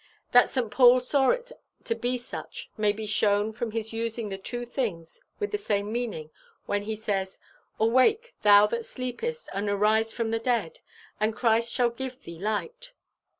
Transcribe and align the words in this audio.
That 0.31 0.49
St. 0.49 0.71
Paul 0.71 0.99
saw 0.99 1.29
it 1.29 1.51
to 1.83 1.93
be 1.93 2.17
such 2.17 2.71
may 2.75 2.91
be 2.91 3.05
shown 3.05 3.51
from 3.51 3.69
his 3.69 3.93
using 3.93 4.29
the 4.29 4.37
two 4.39 4.65
things 4.65 5.21
with 5.39 5.51
the 5.51 5.59
same 5.59 5.91
meaning 5.91 6.31
when 6.65 6.81
he 6.81 6.95
says, 6.95 7.37
'Awake, 7.79 8.33
thou 8.41 8.65
that 8.65 8.83
sleepest, 8.83 9.47
and 9.53 9.69
arise 9.69 10.11
from 10.11 10.31
the 10.31 10.39
dead, 10.39 10.79
and 11.19 11.35
Christ 11.35 11.71
shall 11.71 11.91
give 11.91 12.23
thee 12.23 12.39
light. 12.39 12.93